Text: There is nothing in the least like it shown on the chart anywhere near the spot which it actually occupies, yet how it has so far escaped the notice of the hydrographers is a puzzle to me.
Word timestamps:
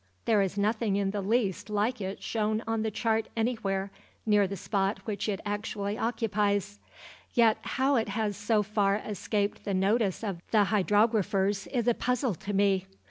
There 0.25 0.41
is 0.41 0.57
nothing 0.57 0.95
in 0.95 1.11
the 1.11 1.21
least 1.21 1.69
like 1.69 2.01
it 2.01 2.23
shown 2.23 2.63
on 2.65 2.81
the 2.81 2.89
chart 2.89 3.27
anywhere 3.37 3.91
near 4.25 4.47
the 4.47 4.57
spot 4.57 4.97
which 5.05 5.29
it 5.29 5.39
actually 5.45 5.95
occupies, 5.95 6.79
yet 7.35 7.59
how 7.61 7.97
it 7.97 8.09
has 8.09 8.35
so 8.35 8.63
far 8.63 8.95
escaped 8.95 9.63
the 9.63 9.75
notice 9.75 10.23
of 10.23 10.41
the 10.49 10.63
hydrographers 10.63 11.67
is 11.67 11.87
a 11.87 11.93
puzzle 11.93 12.33
to 12.33 12.51
me. 12.51 12.87